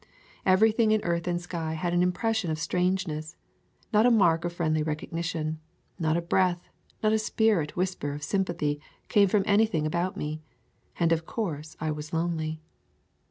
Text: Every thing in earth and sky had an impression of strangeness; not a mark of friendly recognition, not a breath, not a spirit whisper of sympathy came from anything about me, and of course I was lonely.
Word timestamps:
Every 0.47 0.71
thing 0.71 0.89
in 0.89 1.03
earth 1.03 1.27
and 1.27 1.39
sky 1.39 1.73
had 1.73 1.93
an 1.93 2.01
impression 2.01 2.49
of 2.49 2.57
strangeness; 2.57 3.35
not 3.93 4.07
a 4.07 4.09
mark 4.09 4.43
of 4.43 4.51
friendly 4.51 4.81
recognition, 4.81 5.59
not 5.99 6.17
a 6.17 6.23
breath, 6.23 6.69
not 7.03 7.13
a 7.13 7.19
spirit 7.19 7.77
whisper 7.77 8.11
of 8.13 8.23
sympathy 8.23 8.81
came 9.09 9.27
from 9.27 9.43
anything 9.45 9.85
about 9.85 10.17
me, 10.17 10.41
and 10.99 11.11
of 11.11 11.27
course 11.27 11.77
I 11.79 11.91
was 11.91 12.13
lonely. 12.13 12.63